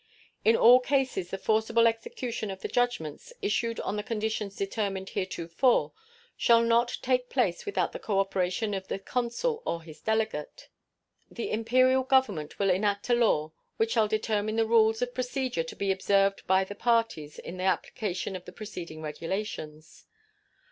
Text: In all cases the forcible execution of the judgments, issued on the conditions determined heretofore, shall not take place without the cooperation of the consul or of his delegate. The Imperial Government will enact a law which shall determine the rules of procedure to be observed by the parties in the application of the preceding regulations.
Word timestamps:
In 0.43 0.55
all 0.55 0.79
cases 0.79 1.29
the 1.29 1.37
forcible 1.37 1.85
execution 1.85 2.49
of 2.49 2.61
the 2.61 2.67
judgments, 2.67 3.31
issued 3.43 3.79
on 3.81 3.97
the 3.97 4.01
conditions 4.01 4.55
determined 4.55 5.09
heretofore, 5.09 5.93
shall 6.35 6.63
not 6.63 6.97
take 7.03 7.29
place 7.29 7.67
without 7.67 7.91
the 7.91 7.99
cooperation 7.99 8.73
of 8.73 8.87
the 8.87 8.97
consul 8.97 9.61
or 9.63 9.75
of 9.75 9.83
his 9.83 10.01
delegate. 10.01 10.69
The 11.29 11.51
Imperial 11.51 12.01
Government 12.01 12.57
will 12.57 12.71
enact 12.71 13.11
a 13.11 13.13
law 13.13 13.51
which 13.77 13.91
shall 13.91 14.07
determine 14.07 14.55
the 14.55 14.65
rules 14.65 15.03
of 15.03 15.13
procedure 15.13 15.61
to 15.63 15.75
be 15.75 15.91
observed 15.91 16.47
by 16.47 16.63
the 16.63 16.73
parties 16.73 17.37
in 17.37 17.57
the 17.57 17.65
application 17.65 18.35
of 18.35 18.45
the 18.45 18.51
preceding 18.51 19.03
regulations. 19.03 20.07